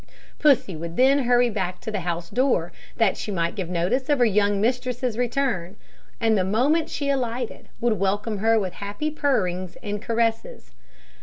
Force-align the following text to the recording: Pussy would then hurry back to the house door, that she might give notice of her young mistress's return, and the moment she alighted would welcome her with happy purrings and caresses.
Pussy 0.39 0.75
would 0.75 0.97
then 0.97 1.25
hurry 1.25 1.51
back 1.51 1.79
to 1.81 1.91
the 1.91 1.99
house 1.99 2.31
door, 2.31 2.71
that 2.97 3.17
she 3.17 3.29
might 3.29 3.53
give 3.53 3.69
notice 3.69 4.09
of 4.09 4.17
her 4.17 4.25
young 4.25 4.59
mistress's 4.59 5.15
return, 5.15 5.75
and 6.19 6.35
the 6.35 6.43
moment 6.43 6.89
she 6.89 7.11
alighted 7.11 7.69
would 7.79 7.99
welcome 7.99 8.39
her 8.39 8.59
with 8.59 8.73
happy 8.73 9.11
purrings 9.11 9.77
and 9.83 10.01
caresses. 10.01 10.71